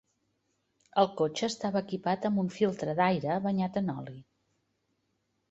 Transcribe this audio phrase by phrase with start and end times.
[1.01, 4.19] El cotxe estava equipat amb un filtre d'aire banyat en oli.